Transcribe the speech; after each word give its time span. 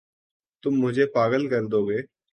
تم 0.63 0.73
مجھے 0.81 1.05
پاگل 1.15 1.47
کر 1.49 1.63
دو 1.71 1.79
گے 1.87 1.99